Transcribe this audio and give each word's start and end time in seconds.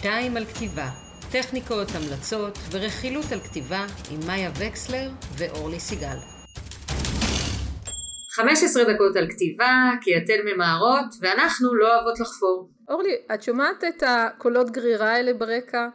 שתיים 0.00 0.36
על 0.36 0.44
כתיבה, 0.44 0.88
טכניקות, 1.32 1.88
המלצות 1.94 2.58
ורכילות 2.70 3.32
על 3.32 3.40
כתיבה 3.40 3.86
עם 4.10 4.20
מאיה 4.26 4.50
וקסלר 4.58 5.10
ואורלי 5.38 5.80
סיגל. 5.80 6.16
15 8.30 8.84
דקות 8.84 9.16
על 9.16 9.26
כתיבה, 9.30 9.90
כי 10.00 10.16
אתן 10.16 10.32
ממהרות 10.44 11.04
ואנחנו 11.20 11.74
לא 11.74 11.94
אוהבות 11.94 12.20
לחפור. 12.20 12.70
אורלי, 12.88 13.14
את 13.34 13.42
שומעת 13.42 13.84
את 13.84 14.02
הקולות 14.06 14.70
גרירה 14.70 15.12
האלה 15.12 15.32
ברקע? 15.34 15.88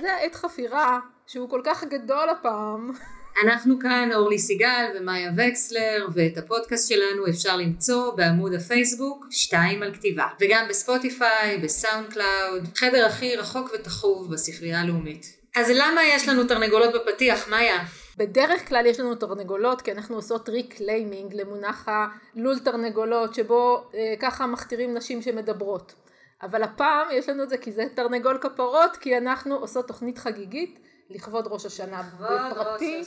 זה 0.00 0.14
אתר 0.14 0.34
חפירה 0.34 0.98
שהוא 1.26 1.48
כל 1.50 1.60
כך 1.64 1.84
גדול 1.84 2.28
הפעם. 2.28 2.90
אנחנו 3.44 3.78
כאן 3.80 4.10
אורלי 4.14 4.38
סיגל 4.38 4.86
ומאיה 4.94 5.30
וקסלר 5.36 6.06
ואת 6.14 6.38
הפודקאסט 6.38 6.88
שלנו 6.88 7.28
אפשר 7.28 7.56
למצוא 7.56 8.12
בעמוד 8.14 8.54
הפייסבוק 8.54 9.26
שתיים 9.30 9.82
על 9.82 9.94
כתיבה 9.94 10.26
וגם 10.40 10.66
בספוטיפיי, 10.68 11.58
בסאונד 11.62 12.06
קלאוד, 12.12 12.68
חדר 12.76 13.06
הכי 13.06 13.36
רחוק 13.36 13.70
ותחוב 13.74 14.32
בספרייה 14.32 14.80
הלאומית. 14.80 15.36
אז 15.56 15.70
למה 15.74 16.00
יש 16.04 16.28
לנו 16.28 16.44
תרנגולות 16.44 16.94
בפתיח, 16.94 17.48
מאיה? 17.48 17.78
בדרך 18.16 18.68
כלל 18.68 18.86
יש 18.86 19.00
לנו 19.00 19.14
תרנגולות 19.14 19.82
כי 19.82 19.92
אנחנו 19.92 20.16
עושות 20.16 20.48
reclaiming 20.48 21.34
למונח 21.34 21.88
הלול 21.88 22.58
תרנגולות 22.58 23.34
שבו 23.34 23.90
אה, 23.94 24.14
ככה 24.20 24.46
מכתירים 24.46 24.94
נשים 24.94 25.22
שמדברות. 25.22 25.94
אבל 26.42 26.62
הפעם 26.62 27.06
יש 27.12 27.28
לנו 27.28 27.42
את 27.42 27.48
זה 27.48 27.56
כי 27.56 27.72
זה 27.72 27.84
תרנגול 27.94 28.38
כפרות 28.40 28.96
כי 28.96 29.18
אנחנו 29.18 29.54
עושות 29.54 29.88
תוכנית 29.88 30.18
חגיגית 30.18 30.78
לכבוד 31.14 31.44
ראש 31.46 31.66
השנה 31.66 32.02
בפרטי 32.20 33.02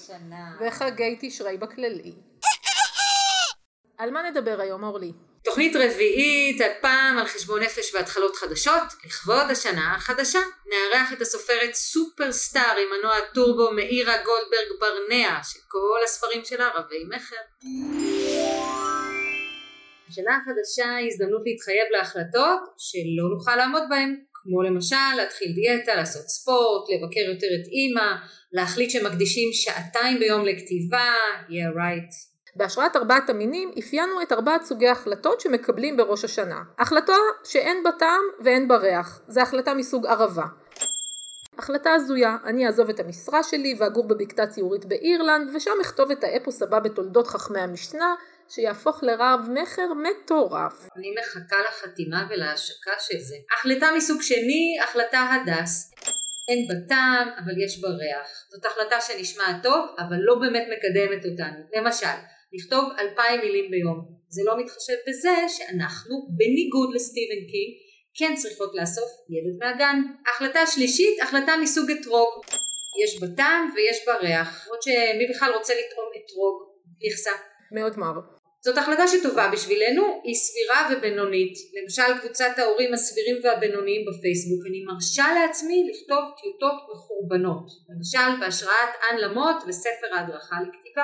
וחגי 0.61 1.17
תשרי 1.21 1.57
בכללי. 1.57 2.13
על 3.97 4.11
מה 4.11 4.29
נדבר 4.29 4.61
היום 4.61 4.83
אורלי? 4.83 5.11
תוכנית 5.43 5.75
רביעית, 5.75 6.61
הפעם 6.61 7.17
על 7.17 7.25
חשבון 7.25 7.63
נפש 7.63 7.95
והתחלות 7.95 8.35
חדשות, 8.35 8.83
לכבוד 9.05 9.51
השנה 9.51 9.95
החדשה. 9.95 10.39
נארח 10.65 11.13
את 11.13 11.21
הסופרת 11.21 11.73
סופרסטאר 11.73 12.75
עם 12.77 12.99
מנוע 12.99 13.15
טורבו 13.33 13.71
מאירה 13.71 14.13
גולדברג 14.17 14.79
ברנע, 14.79 15.43
שכל 15.43 15.99
הספרים 16.05 16.45
שלה 16.45 16.69
רבי 16.75 17.03
מכר. 17.07 17.35
השנה 20.09 20.37
החדשה 20.37 20.95
היא 20.95 21.07
הזדמנות 21.07 21.41
להתחייב 21.45 21.87
להחלטות 21.91 22.59
שלא 22.77 23.29
נוכל 23.35 23.55
לעמוד 23.55 23.83
בהן, 23.89 24.15
כמו 24.47 24.61
למשל 24.61 25.15
להתחיל 25.17 25.51
דיאטה, 25.55 25.95
לעשות 25.95 26.27
ספורט, 26.27 26.89
לבקר 26.89 27.19
יותר 27.19 27.47
את 27.47 27.67
אימא, 27.67 28.15
להחליט 28.51 28.89
שמקדישים 28.89 29.49
שעתיים 29.53 30.19
ביום 30.19 30.45
לכתיבה, 30.45 31.13
yeah 31.49 31.77
right. 31.77 32.35
בהשראת 32.55 32.95
ארבעת 32.95 33.29
המינים 33.29 33.71
אפיינו 33.79 34.21
את 34.21 34.31
ארבעת 34.31 34.63
סוגי 34.63 34.87
ההחלטות 34.87 35.41
שמקבלים 35.41 35.97
בראש 35.97 36.25
השנה. 36.25 36.59
החלטה 36.79 37.13
שאין 37.43 37.83
בה 37.83 37.91
טעם 37.91 38.21
ואין 38.43 38.67
בה 38.67 38.77
ריח, 38.77 39.21
זה 39.27 39.41
החלטה 39.41 39.73
מסוג 39.73 40.05
ערבה. 40.05 40.45
החלטה 41.57 41.93
הזויה, 41.93 42.37
אני 42.45 42.67
אעזוב 42.67 42.89
את 42.89 42.99
המשרה 42.99 43.43
שלי 43.43 43.75
ואגור 43.79 44.07
בבקתה 44.07 44.47
ציורית 44.47 44.85
באירלנד 44.85 45.55
ושם 45.55 45.71
אכתוב 45.81 46.11
את 46.11 46.23
האפוס 46.23 46.61
הבא 46.61 46.79
בתולדות 46.79 47.27
חכמי 47.27 47.59
המשנה 47.59 48.15
שיהפוך 48.49 49.03
לרב 49.03 49.39
מכר 49.53 49.87
מטורף. 49.93 50.73
אני 50.97 51.13
מחכה 51.19 51.57
לחתימה 51.67 52.27
ולהשקה 52.29 52.91
של 52.99 53.19
זה. 53.19 53.35
החלטה 53.57 53.87
מסוג 53.97 54.21
שני, 54.21 54.77
החלטה 54.83 55.29
הדס. 55.33 55.91
אין 56.49 56.67
בה 56.67 56.73
טעם, 56.89 57.27
אבל 57.27 57.63
יש 57.65 57.81
בה 57.81 57.87
ריח. 57.87 58.29
זאת 58.51 58.65
החלטה 58.65 59.01
שנשמעת 59.01 59.63
טוב, 59.63 59.85
אבל 59.97 60.17
לא 60.19 60.35
באמת 60.39 60.65
מקדמת 60.73 61.25
אותנו. 61.25 61.59
למשל, 61.75 62.17
לכתוב 62.53 62.83
אלפיים 62.99 63.39
מילים 63.41 63.71
ביום. 63.71 63.99
זה 64.29 64.41
לא 64.45 64.59
מתחשב 64.59 64.97
בזה 65.07 65.35
שאנחנו, 65.47 66.15
בניגוד 66.37 66.95
לסטיבן 66.95 67.41
קינג, 67.51 67.71
כן 68.17 68.35
צריכות 68.35 68.71
לאסוף 68.75 69.09
ילד 69.29 69.55
מהגן. 69.59 70.01
החלטה 70.27 70.67
שלישית, 70.67 71.21
החלטה 71.21 71.53
מסוג 71.61 71.91
אתרוג. 71.91 72.29
יש 73.03 73.21
בה 73.21 73.27
טעם 73.37 73.71
ויש 73.75 73.97
בה 74.07 74.15
ריח. 74.17 74.65
למרות 74.65 74.83
שמי 74.83 75.27
בכלל 75.33 75.51
רוצה 75.57 75.73
לטעום 75.73 76.09
אתרוג? 76.17 76.55
איכסה. 77.03 77.31
מאוד 77.71 77.99
מר. 77.99 78.34
זאת 78.65 78.77
החלטה 78.77 79.07
שטובה 79.07 79.49
בשבילנו, 79.53 80.21
היא 80.23 80.35
סבירה 80.35 80.89
ובינונית. 80.91 81.53
למשל 81.77 82.19
קבוצת 82.19 82.53
ההורים 82.57 82.93
הסבירים 82.93 83.35
והבינוניים 83.43 84.01
בפייסבוק, 84.07 84.61
אני 84.69 84.83
מרשה 84.87 85.23
לעצמי 85.39 85.89
לכתוב 85.89 86.23
טיוטות 86.41 86.79
מחורבנות. 86.91 87.67
למשל 87.89 88.39
בהשראת 88.39 88.91
אן 89.09 89.17
למוט 89.17 89.55
וספר 89.67 90.15
ההדרכה 90.15 90.55
לכתיבה. 90.61 91.03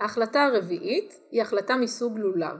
ההחלטה 0.00 0.44
הרביעית 0.44 1.14
היא 1.30 1.42
החלטה 1.42 1.76
מסוג 1.76 2.18
לולב. 2.18 2.56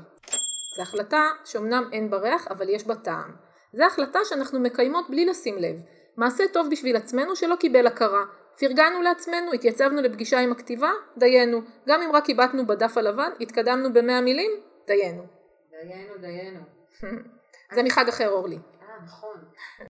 זו 0.77 0.83
החלטה 0.83 1.23
שאומנם 1.45 1.91
אין 1.93 2.11
בה 2.11 2.17
ריח 2.17 2.49
אבל 2.49 2.69
יש 2.69 2.87
בה 2.87 2.95
טעם. 2.95 3.31
זו 3.77 3.85
החלטה 3.85 4.19
שאנחנו 4.25 4.61
מקיימות 4.61 5.11
בלי 5.11 5.27
לשים 5.27 5.59
לב. 5.59 5.77
מעשה 6.17 6.45
טוב 6.53 6.67
בשביל 6.71 6.97
עצמנו 6.97 7.37
שלא 7.37 7.57
קיבל 7.57 7.87
הכרה. 7.87 8.25
פרגנו 8.59 9.03
לעצמנו, 9.03 9.53
התייצבנו 9.53 10.03
לפגישה 10.03 10.41
עם 10.41 10.53
הכתיבה, 10.53 10.91
דיינו. 11.17 11.61
גם 11.89 12.03
אם 12.03 12.11
רק 12.13 12.25
קיבטנו 12.25 12.67
בדף 12.67 12.97
הלבן, 12.97 13.31
התקדמנו 13.41 13.93
במאה 13.93 14.21
מילים, 14.21 14.51
דיינו. 14.87 15.23
דיינו, 15.71 16.19
דיינו. 16.21 16.61
זה 17.75 17.83
מחג 17.83 18.09
אחר 18.09 18.29
אורלי. 18.29 18.57
אה, 18.57 19.05
נכון. 19.05 19.37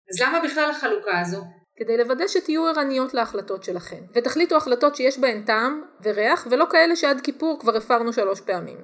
אז 0.10 0.22
למה 0.22 0.40
בכלל 0.40 0.70
החלוקה 0.70 1.20
הזו? 1.20 1.42
כדי 1.76 1.98
לוודא 1.98 2.28
שתהיו 2.28 2.68
ערניות 2.68 3.14
להחלטות 3.14 3.64
שלכם, 3.64 4.00
ותחליטו 4.14 4.58
החלטות 4.58 4.96
שיש 4.96 5.20
בהן 5.20 5.44
טעם 5.46 5.84
וריח, 6.04 6.48
ולא 6.52 6.66
כאלה 6.72 6.96
שעד 6.96 7.22
כיפור 7.22 7.60
כבר 7.60 7.78
הפרנו 7.78 8.14
שלוש 8.14 8.42
פעמים. 8.42 8.78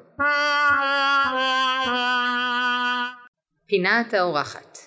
פינת 3.68 4.14
האורחת 4.14 4.78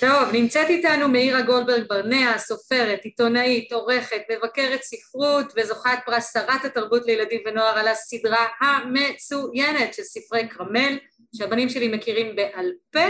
טוב, 0.00 0.32
נמצאת 0.32 0.68
איתנו 0.68 1.08
מאירה 1.08 1.42
גולדברג 1.42 1.88
ברנע, 1.88 2.38
סופרת, 2.38 3.04
עיתונאית, 3.04 3.72
עורכת, 3.72 4.22
מבקרת 4.32 4.82
ספרות 4.82 5.52
וזוכת 5.56 5.98
פרס 6.06 6.32
שרת 6.32 6.64
התרבות 6.64 7.06
לילדים 7.06 7.40
ונוער 7.46 7.78
על 7.78 7.88
הסדרה 7.88 8.46
המצוינת 8.60 9.94
של 9.94 10.02
ספרי 10.02 10.48
כרמל, 10.48 10.98
שהבנים 11.36 11.68
שלי 11.68 11.88
מכירים 11.88 12.36
בעל 12.36 12.72
פה, 12.92 13.06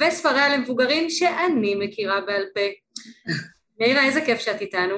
וספריה 0.00 0.56
למבוגרים 0.56 1.10
שאני 1.10 1.74
מכירה 1.74 2.20
בעל 2.20 2.44
פה. 2.54 2.60
מאירה, 3.80 4.04
איזה 4.06 4.20
כיף 4.20 4.40
שאת 4.40 4.60
איתנו. 4.60 4.96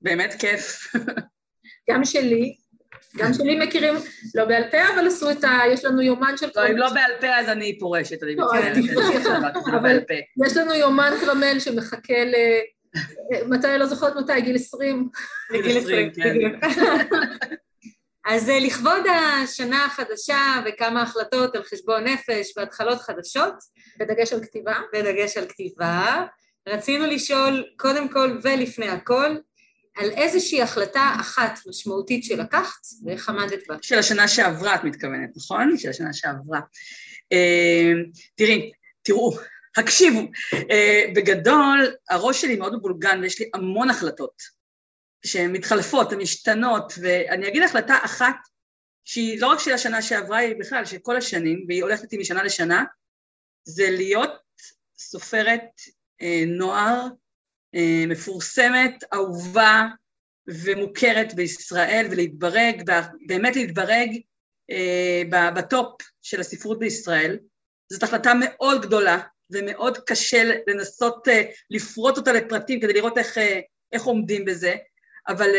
באמת 0.00 0.34
כיף. 0.38 0.92
גם 1.90 2.04
שלי, 2.04 2.56
גם 3.16 3.32
שלי 3.32 3.58
מכירים, 3.58 3.94
לא 4.34 4.44
בעל 4.44 4.62
פה, 4.70 4.78
אבל 4.94 5.06
עשו 5.06 5.30
את 5.30 5.44
ה... 5.44 5.58
יש 5.72 5.84
לנו 5.84 6.02
יומן 6.02 6.36
של... 6.36 6.46
לא, 6.56 6.68
אם 6.68 6.76
לא 6.76 6.90
בעל 6.94 7.12
פה 7.20 7.26
אז 7.26 7.48
אני 7.48 7.78
פורשת, 7.78 8.22
אני 8.22 8.34
מצטערת. 8.34 9.56
אבל 9.66 10.00
יש 10.46 10.56
לנו 10.56 10.74
יומן 10.74 11.12
כרמל 11.20 11.58
שמחכה 11.58 12.24
ל... 12.24 12.34
מתי, 13.48 13.78
לא 13.78 13.86
זוכרת 13.86 14.16
מתי, 14.16 14.40
גיל 14.40 14.56
20? 14.56 15.08
גיל 15.52 15.78
20, 15.78 16.10
כן. 16.12 16.34
אז 18.26 18.50
לכבוד 18.60 19.06
השנה 19.06 19.84
החדשה 19.84 20.62
וכמה 20.64 21.02
החלטות 21.02 21.56
על 21.56 21.62
חשבון 21.62 22.04
נפש 22.04 22.52
והתחלות 22.56 23.00
חדשות. 23.00 23.54
בדגש 23.98 24.32
על 24.32 24.40
כתיבה. 24.42 24.74
בדגש 24.92 25.36
על 25.36 25.46
כתיבה. 25.46 26.24
רצינו 26.68 27.06
לשאול 27.06 27.64
קודם 27.76 28.08
כל 28.08 28.38
ולפני 28.42 28.88
הכל, 28.88 29.36
על 30.00 30.10
איזושהי 30.10 30.62
החלטה 30.62 31.14
אחת 31.20 31.58
משמעותית 31.66 32.24
שלקחת 32.24 32.86
ואיך 33.04 33.28
עמדת 33.28 33.66
בה. 33.68 33.76
של 33.82 33.98
השנה 33.98 34.28
שעברה 34.28 34.74
את 34.74 34.84
מתכוונת, 34.84 35.30
נכון? 35.36 35.78
של 35.78 35.90
השנה 35.90 36.12
שעברה. 36.12 36.60
תראי, 38.34 38.72
תראו, 39.02 39.36
הקשיבו, 39.76 40.20
בגדול 41.14 41.94
הראש 42.10 42.40
שלי 42.40 42.56
מאוד 42.56 42.76
מבולגן 42.76 43.20
ויש 43.22 43.40
לי 43.40 43.50
המון 43.54 43.90
החלטות 43.90 44.42
שהן 45.26 45.52
מתחלפות, 45.52 46.12
הן 46.12 46.20
משתנות, 46.20 46.92
ואני 47.02 47.48
אגיד 47.48 47.62
החלטה 47.62 47.98
אחת 48.04 48.36
שהיא 49.04 49.40
לא 49.40 49.46
רק 49.46 49.58
של 49.58 49.72
השנה 49.72 50.02
שעברה, 50.02 50.38
היא 50.38 50.54
בכלל 50.58 50.84
של 50.84 50.98
כל 50.98 51.16
השנים, 51.16 51.64
והיא 51.68 51.82
הולכת 51.82 52.02
איתי 52.02 52.18
משנה 52.18 52.42
לשנה, 52.42 52.84
זה 53.64 53.90
להיות 53.90 54.30
סופרת 54.98 55.64
נוער 56.46 57.06
מפורסמת, 58.08 59.04
אהובה 59.14 59.86
ומוכרת 60.48 61.34
בישראל 61.34 62.06
ולהתברג, 62.10 62.90
באמת 63.26 63.56
להתברג 63.56 64.20
בטופ 65.54 66.02
של 66.22 66.40
הספרות 66.40 66.78
בישראל. 66.78 67.38
זאת 67.92 68.02
החלטה 68.02 68.32
מאוד 68.40 68.82
גדולה 68.82 69.18
ומאוד 69.50 69.98
קשה 69.98 70.42
לנסות 70.66 71.28
לפרוט 71.70 72.16
אותה 72.16 72.32
לפרטים 72.32 72.80
כדי 72.80 72.92
לראות 72.92 73.18
איך, 73.18 73.38
איך 73.92 74.02
עומדים 74.02 74.44
בזה, 74.44 74.74
אבל 75.28 75.50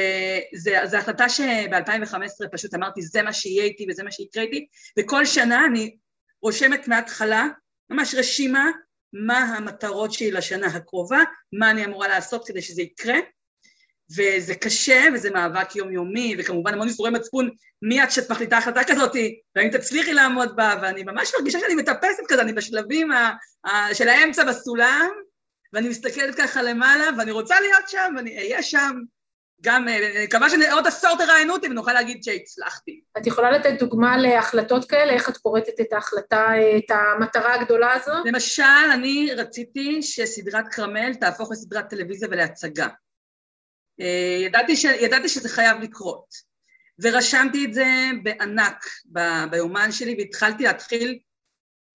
זו 0.86 0.98
החלטה 0.98 1.30
שב-2015 1.30 2.48
פשוט 2.52 2.74
אמרתי 2.74 3.02
זה 3.02 3.22
מה 3.22 3.34
שיהיה 3.34 3.64
איתי 3.64 3.86
וזה 3.90 4.04
מה 4.04 4.12
שיקרה 4.12 4.44
איתי, 4.44 4.68
וכל 5.00 5.26
שנה 5.26 5.66
אני 5.66 5.96
רושמת 6.42 6.88
מההתחלה 6.88 7.48
ממש 7.90 8.16
רשימה 8.16 8.72
מה 9.14 9.38
המטרות 9.38 10.14
שלי 10.14 10.32
לשנה 10.32 10.68
הקרובה, 10.68 11.20
מה 11.54 11.72
אני 11.72 11.86
אמורה 11.86 12.08
לעשות 12.08 12.48
כדי 12.48 12.62
שזה 12.62 12.82
יקרה, 12.82 13.16
וזה 14.18 14.56
קשה, 14.56 15.04
וזה 15.14 15.30
מאבק 15.30 15.76
יומיומי, 15.76 16.36
וכמובן 16.40 16.74
המון 16.74 16.88
ייסורי 16.88 17.12
מצפון, 17.12 17.50
מי 17.82 18.04
את 18.04 18.12
שאת 18.12 18.32
מחליטה 18.32 18.58
החלטה 18.58 18.82
כזאת, 18.88 19.12
והאם 19.56 19.70
תצליחי 19.70 20.14
לעמוד 20.14 20.56
בה, 20.56 20.80
ואני 20.82 21.04
ממש 21.04 21.32
מרגישה 21.38 21.60
שאני 21.60 21.76
מטפסת 21.76 22.24
כזה, 22.28 22.42
אני 22.42 22.54
בשלבים 22.54 23.12
ה, 23.12 23.32
ה, 23.66 23.96
של 23.96 24.08
האמצע 24.08 24.44
בסולם, 24.44 25.10
ואני 25.74 25.90
מסתכלת 25.90 26.36
ככה 26.36 26.62
למעלה, 26.62 27.06
ואני 27.18 27.32
רוצה 27.32 27.60
להיות 27.60 27.90
שם, 27.90 28.14
ואני 28.16 28.38
אהיה 28.38 28.64
שם. 28.64 29.02
גם, 29.62 29.88
אה, 29.88 29.98
אני 29.98 30.26
מקווה 30.26 30.50
שעוד 30.50 30.88
עשור 30.88 31.18
תראיינו 31.18 31.54
אותי 31.54 31.68
ונוכל 31.68 31.94
להגיד 31.94 32.24
שהצלחתי. 32.24 33.02
את 33.18 33.28
יכולה 33.28 33.52
לתת 33.52 33.80
דוגמה 33.80 34.18
להחלטות 34.18 34.90
כאלה? 34.90 35.14
איך 35.14 35.30
את 35.30 35.38
פורטת 35.38 35.80
את 35.82 35.94
ההחלטה, 35.94 36.48
את 36.78 36.92
המטרה 36.92 37.56
הגדולה 37.56 37.94
הזו? 37.94 38.12
למשל, 38.26 38.64
אני 38.94 39.32
רציתי 39.38 40.02
שסדרת 40.02 40.68
כרמל 40.68 41.14
תהפוך 41.14 41.52
לסדרת 41.52 41.90
טלוויזיה 41.90 42.28
ולהצגה. 42.32 42.88
אה, 44.02 44.38
ידעתי, 44.46 44.76
ש... 44.76 44.84
ידעתי 44.84 45.30
שזה 45.30 45.50
חייב 45.50 45.82
לקרות, 45.82 46.52
ורשמתי 47.02 47.66
את 47.66 47.74
זה 47.74 47.86
בענק 48.24 48.86
ב... 49.12 49.20
ביומן 49.52 49.92
שלי 49.92 50.16
והתחלתי 50.18 50.64
להתחיל 50.64 51.20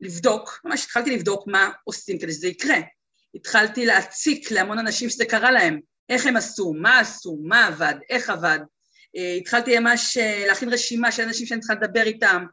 לבדוק, 0.01 0.61
ממש 0.65 0.85
התחלתי 0.85 1.11
לבדוק 1.11 1.47
מה 1.47 1.71
עושים 1.85 2.19
כדי 2.19 2.33
שזה 2.33 2.49
יקרה. 2.49 2.77
התחלתי 3.35 3.87
להציק 3.87 4.51
להמון 4.51 4.79
אנשים 4.79 5.09
שזה 5.09 5.25
קרה 5.25 5.51
להם, 5.51 5.81
איך 6.09 6.27
הם 6.27 6.37
עשו, 6.37 6.73
מה 6.73 7.01
עשו, 7.01 7.39
מה 7.43 7.67
עבד, 7.67 7.95
איך 8.11 8.31
עבד. 8.31 8.59
אה, 9.17 9.35
התחלתי 9.35 9.79
ממש 9.79 10.17
אה, 10.17 10.45
להכין 10.47 10.73
רשימה 10.73 11.13
של 11.13 11.23
אנשים 11.23 11.47
שאני 11.47 11.61
צריכה 11.61 11.75
לדבר 11.75 12.03
איתם. 12.03 12.47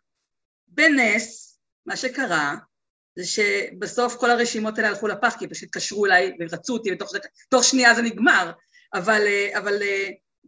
בנס, 0.68 1.58
מה 1.86 1.98
שקרה, 1.98 2.56
זה 3.16 3.26
שבסוף 3.26 4.16
כל 4.16 4.32
הרשימות 4.32 4.78
האלה 4.78 4.90
הלכו 4.90 5.08
לפח, 5.08 5.36
כי 5.40 5.48
פשוט 5.48 5.64
התקשרו 5.64 6.06
אליי 6.06 6.32
ורצו 6.40 6.74
אותי, 6.74 6.90
ותוך 6.92 7.64
שנייה 7.64 7.96
זה 7.96 8.02
נגמר. 8.02 8.52
אבל, 8.94 9.22
אה, 9.28 9.58
אבל 9.58 9.82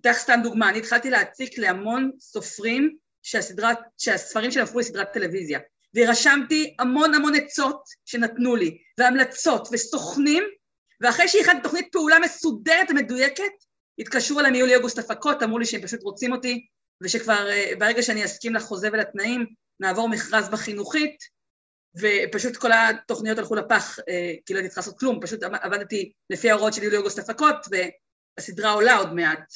אתן 0.02 0.14
סתם 0.14 0.40
דוגמה, 0.44 0.70
אני 0.70 0.78
התחלתי 0.78 1.10
להציק 1.10 1.58
להמון 1.58 2.12
סופרים 2.20 2.98
שהסדרת, 3.24 3.78
שהספרים 3.98 4.52
שלהם 4.52 4.66
הפכו 4.66 4.80
לסדרת 4.80 5.14
טלוויזיה. 5.14 5.60
ורשמתי 5.96 6.76
המון 6.80 7.14
המון 7.14 7.36
עצות 7.36 7.84
שנתנו 8.06 8.56
לי, 8.56 8.78
והמלצות 8.98 9.68
וסוכנים 9.72 10.44
ואחרי 11.02 11.28
שהכנתי 11.28 11.64
תוכנית 11.64 11.88
פעולה 11.92 12.20
מסודרת 12.20 12.90
ומדויקת, 12.90 13.52
התקשרו 14.00 14.40
אליי 14.40 14.52
מיולי 14.52 14.76
אוגוסט 14.76 15.00
הפקות, 15.00 15.44
אמרו 15.44 15.60
לי 15.60 15.66
שהם 15.66 15.82
פשוט 15.82 16.04
רוצים 16.04 16.32
אותי, 16.32 16.66
ושכבר 17.04 17.50
אה, 17.50 17.72
ברגע 17.80 18.02
שאני 18.02 18.26
אסכים 18.26 18.56
לחוזה 18.56 18.90
ולתנאים, 18.94 19.46
נעבור 19.80 20.10
מכרז 20.10 20.50
בחינוכית, 20.50 21.18
ופשוט 22.02 22.58
כל 22.58 22.72
התוכניות 22.72 23.38
הלכו 23.38 23.56
לפח, 23.56 24.00
אה, 24.10 24.34
כי 24.46 24.54
לא 24.54 24.60
הייתי 24.60 24.70
צריכה 24.70 24.82
לעשות 24.82 25.00
כלום, 25.00 25.20
פשוט 25.22 25.44
עבדתי 25.44 26.12
לפי 26.30 26.50
ההוראות 26.50 26.74
של 26.74 26.84
יולי 26.84 26.98
אוגוסט 26.98 27.20
הפקות, 27.20 27.56
והסדרה 28.38 28.72
עולה 28.72 28.98
עוד 28.98 29.14
מעט. 29.14 29.54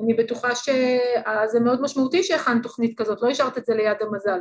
אני 0.00 0.14
בטוחה 0.14 0.54
שזה 0.54 1.60
מאוד 1.64 1.80
משמעותי 1.80 2.22
שהכנת 2.22 2.62
תוכנית 2.62 2.98
כזאת, 2.98 3.18
לא 3.22 3.30
השארת 3.30 3.58
את 3.58 3.64
זה 3.64 3.74
ליד 3.74 3.96
המזל. 4.00 4.38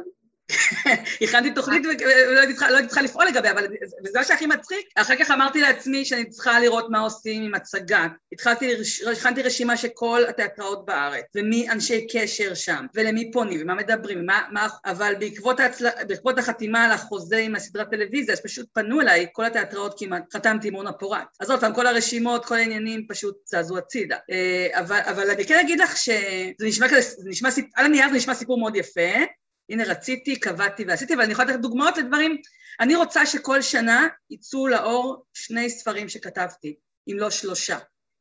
הכנתי 1.21 1.51
תוכנית 1.51 1.85
ולא 1.85 2.39
הייתי 2.39 2.88
צריכה 2.88 3.01
לפעול 3.01 3.25
לגביה, 3.25 3.51
אבל 3.51 3.67
זה 4.03 4.19
מה 4.19 4.23
שהכי 4.23 4.45
מצחיק. 4.45 4.88
אחר 4.95 5.15
כך 5.19 5.31
אמרתי 5.31 5.61
לעצמי 5.61 6.05
שאני 6.05 6.29
צריכה 6.29 6.59
לראות 6.59 6.85
מה 6.89 6.99
עושים 6.99 7.44
עם 7.44 7.55
הצגה. 7.55 8.07
התחלתי, 8.31 8.75
הכנתי 9.11 9.41
רשימה 9.41 9.77
של 9.77 9.88
כל 9.94 10.21
התיאטראות 10.29 10.85
בארץ, 10.85 11.25
ומי 11.35 11.69
אנשי 11.69 12.07
קשר 12.11 12.53
שם, 12.53 12.85
ולמי 12.95 13.31
פונים, 13.31 13.59
ומה 13.61 13.75
מדברים, 13.75 14.25
מה, 14.25 14.41
מה, 14.51 14.67
אבל 14.85 15.15
בעקבות, 15.19 15.59
ההצל... 15.59 15.88
בעקבות 16.07 16.38
החתימה 16.38 16.85
על 16.85 16.91
החוזה 16.91 17.38
עם 17.38 17.55
הסדרת 17.55 17.89
טלוויזיה, 17.89 18.33
אז 18.33 18.41
פשוט 18.41 18.67
פנו 18.73 19.01
אליי, 19.01 19.27
כל 19.33 19.45
התיאטראות 19.45 19.99
כמעט, 19.99 20.23
חתמתי 20.33 20.67
עם 20.67 20.75
אורנה 20.75 20.91
פורט. 20.91 21.27
אז 21.39 21.51
עוד 21.51 21.59
פעם, 21.59 21.73
כל 21.73 21.88
הרשימות, 21.88 22.45
כל 22.45 22.55
העניינים 22.55 23.05
פשוט 23.09 23.35
זזו 23.45 23.77
הצידה. 23.77 24.17
אה, 24.31 24.79
אבל, 24.79 24.99
אבל 25.03 25.29
אני 25.29 25.45
כן 25.45 25.59
אגיד 25.59 25.79
לך 25.79 25.97
שזה 25.97 26.67
נשמע 26.67 26.88
כזה, 26.88 27.01
זה 27.01 27.29
נשמע, 27.29 27.49
על 27.75 27.85
הנייר 27.85 28.09
זה 28.09 28.15
נשמע 28.15 28.33
סיפור 28.33 28.59
מאוד 28.59 28.75
יפה, 28.75 29.25
הנה 29.69 29.83
רציתי, 29.83 30.39
קבעתי 30.39 30.83
ועשיתי, 30.87 31.13
אבל 31.13 31.23
אני 31.23 31.31
יכולה 31.31 31.51
לתת 31.51 31.59
דוגמאות 31.59 31.97
לדברים. 31.97 32.41
אני 32.79 32.95
רוצה 32.95 33.25
שכל 33.25 33.61
שנה 33.61 34.07
יצאו 34.29 34.67
לאור 34.67 35.25
שני 35.33 35.69
ספרים 35.69 36.09
שכתבתי, 36.09 36.75
אם 37.07 37.17
לא 37.19 37.29
שלושה. 37.29 37.77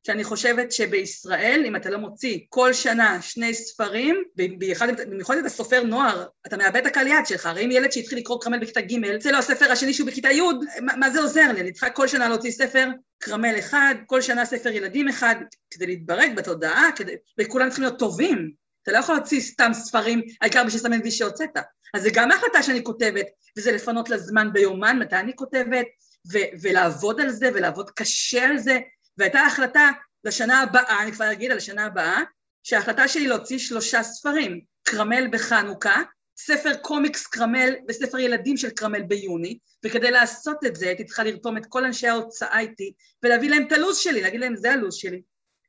שאני 0.07 0.25
חושבת 0.25 0.73
שבישראל, 0.73 1.63
אם 1.67 1.77
אתה 1.77 1.91
לא 1.91 1.99
מוציא 1.99 2.39
כל 2.49 2.73
שנה 2.73 3.23
שני 3.23 3.55
ספרים, 3.55 4.23
במיוחד 4.37 5.37
את 5.39 5.47
הסופר 5.47 5.83
נוער, 5.83 6.27
אתה 6.47 6.57
מאבד 6.57 6.77
את 6.77 6.87
הקהל 6.87 7.07
יד 7.07 7.27
שלך, 7.27 7.47
הרי 7.47 7.65
אם 7.65 7.71
ילד 7.71 7.93
שהתחיל 7.93 8.19
לקרוא 8.19 8.41
כרמל 8.41 8.59
בכיתה 8.59 8.81
ג', 8.81 9.21
זה 9.21 9.33
לא 9.33 9.39
הספר 9.39 9.73
השני 9.73 9.95
שהוא 9.95 10.07
בכיתה 10.07 10.29
י', 10.31 10.41
מה, 10.83 10.97
מה 10.97 11.11
זה 11.11 11.21
עוזר 11.21 11.53
לי? 11.55 11.61
אני 11.61 11.73
צריכה 11.73 11.91
כל 11.91 12.09
שנה 12.09 12.29
להוציא 12.29 12.51
ספר 12.51 12.89
כרמל 13.21 13.55
אחד, 13.59 13.95
כל 14.07 14.23
שנה 14.23 14.45
ספר 14.45 14.69
ילדים 14.69 15.09
אחד, 15.09 15.35
כדי 15.71 15.87
להתברג 15.87 16.37
בתודעה, 16.37 16.89
כדי... 16.97 17.13
וכולם 17.41 17.69
צריכים 17.69 17.85
להיות 17.85 17.99
טובים, 17.99 18.53
אתה 18.87 18.95
לא 18.95 18.99
יכול 18.99 19.15
להוציא 19.15 19.41
סתם 19.41 19.71
ספרים, 19.73 20.23
העיקר 20.41 20.65
בשביל 20.65 20.81
לסמן 20.81 21.01
וי 21.03 21.11
שהוצאת. 21.11 21.51
אז 21.95 22.03
זה 22.03 22.11
גם 22.15 22.31
החלטה 22.31 22.63
שאני 22.63 22.85
כותבת, 22.85 23.27
וזה 23.59 23.73
לפנות 23.73 24.09
לזמן 24.11 24.53
ביומן, 24.53 24.99
מתי 24.99 25.17
אני 25.17 25.37
כותבת, 25.37 25.87
ו- 26.33 26.49
ולעבוד 26.63 27.21
על 27.21 27.31
זה, 27.31 27.51
ולעבוד 27.55 27.91
קשה 27.91 28.45
על 28.45 28.59
זה, 28.59 28.79
והייתה 29.19 29.41
החלטה 29.41 29.91
לשנה 30.25 30.61
הבאה, 30.61 31.03
אני 31.03 31.13
כבר 31.13 31.33
אגיד 31.33 31.51
על 31.51 31.57
השנה 31.57 31.85
הבאה, 31.85 32.23
שההחלטה 32.63 33.09
שלי 33.09 33.27
להוציא 33.27 33.59
שלושה 33.59 34.03
ספרים, 34.03 34.61
כרמל 34.85 35.29
בחנוכה, 35.33 36.03
ספר 36.39 36.75
קומיקס 36.75 37.27
כרמל 37.27 37.75
וספר 37.89 38.19
ילדים 38.19 38.57
של 38.57 38.71
כרמל 38.71 39.03
ביוני, 39.03 39.59
וכדי 39.85 40.11
לעשות 40.11 40.65
את 40.67 40.77
זה 40.77 40.87
הייתי 40.87 41.05
צריכה 41.05 41.25
לרתום 41.25 41.57
את 41.57 41.67
כל 41.67 41.85
אנשי 41.85 42.09
ההוצאה 42.09 42.61
איתי 42.61 42.93
ולהביא 43.23 43.51
להם 43.51 43.67
את 43.67 43.73
הלו"ז 43.73 43.99
שלי, 43.99 44.23
להגיד 44.23 44.41
להם 44.41 44.57
זה 44.57 44.73
הלו"ז 44.73 44.95
שלי, 44.95 45.23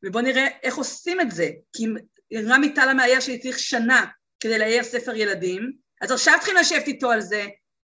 ובואו 0.06 0.24
נראה 0.24 0.48
איך 0.64 0.76
עושים 0.76 1.22
את 1.22 1.32
זה, 1.32 1.50
כי 1.74 1.86
רמי 2.34 2.74
טל 2.74 2.90
המאייר 2.90 3.20
שלי 3.20 3.40
צריך 3.40 3.60
שנה 3.60 4.06
כדי 4.40 4.60
לאייר 4.60 4.84
ספר 4.84 5.16
ילדים, 5.16 5.72
אז 6.02 6.12
עכשיו 6.12 6.34
צריכים 6.38 6.56
לשבת 6.56 6.88
איתו 6.88 7.12
על 7.12 7.22
זה, 7.22 7.46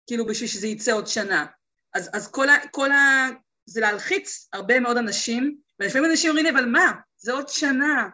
כאילו 0.07 0.27
בשביל 0.27 0.49
שזה 0.49 0.67
יצא 0.67 0.93
עוד 0.93 1.07
שנה. 1.07 1.47
אז, 1.95 2.11
אז 2.13 2.31
כל, 2.31 2.49
ה, 2.49 2.55
כל 2.71 2.93
ה... 2.93 3.29
זה 3.67 3.81
להלחיץ 3.81 4.49
הרבה 4.53 4.81
מאוד 4.81 4.97
אנשים, 4.97 5.57
ולפעמים 5.81 6.11
אנשים 6.11 6.31
אומרים 6.31 6.47
לי, 6.47 6.53
אבל 6.53 6.65
מה, 6.65 6.93
זה 7.17 7.33
עוד 7.33 7.49
שנה, 7.49 8.09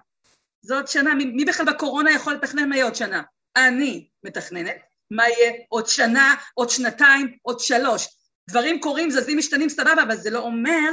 זה 0.62 0.75
עוד 0.75 0.88
שנה, 0.88 1.14
מי, 1.14 1.25
מי 1.25 1.44
בכלל 1.44 1.67
בקורונה 1.67 2.11
יכול 2.11 2.32
לתכנן 2.32 2.69
מה 2.69 2.76
יהיה 2.76 2.84
עוד 2.84 2.94
שנה? 2.94 3.23
אני 3.56 4.08
מתכננת, 4.25 4.76
מה 5.11 5.28
יהיה 5.28 5.52
עוד 5.69 5.87
שנה, 5.87 6.34
עוד 6.55 6.70
שנתיים, 6.70 7.37
עוד 7.43 7.61
שלוש. 7.61 8.08
דברים 8.50 8.81
קורים, 8.81 9.11
זזים, 9.11 9.38
משתנים, 9.38 9.69
סבבה, 9.69 10.02
אבל 10.02 10.16
זה 10.16 10.31
לא 10.31 10.38
אומר 10.38 10.90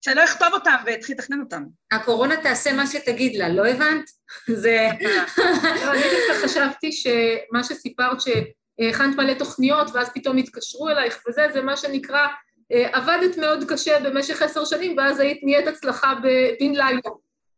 שאני 0.00 0.16
לא 0.16 0.24
אכתוב 0.24 0.48
אותם 0.52 0.76
ואתחיל 0.86 1.16
לתכנן 1.18 1.40
אותם. 1.40 1.64
הקורונה 1.92 2.36
תעשה 2.42 2.72
מה 2.72 2.86
שתגיד 2.86 3.36
לה, 3.36 3.48
לא 3.48 3.66
הבנת? 3.66 4.10
זה... 4.62 4.88
לא, 5.84 5.92
אני 5.92 6.02
דווקא 6.02 6.46
חשבתי 6.46 6.92
שמה 6.92 7.64
שסיפרת, 7.64 8.18
שהכנת 8.20 9.16
מלא 9.16 9.34
תוכניות 9.34 9.90
ואז 9.94 10.08
פתאום 10.14 10.36
התקשרו 10.36 10.88
אלייך 10.88 11.22
וזה, 11.28 11.46
זה 11.52 11.62
מה 11.62 11.76
שנקרא, 11.76 12.26
אה, 12.72 12.88
עבדת 12.92 13.36
מאוד 13.36 13.64
קשה 13.68 14.00
במשך 14.00 14.42
עשר 14.42 14.64
שנים 14.64 14.96
ואז 14.98 15.20
היית 15.20 15.40
נהיית 15.42 15.66
הצלחה 15.66 16.14
בן 16.14 16.72
לילה. 16.72 17.00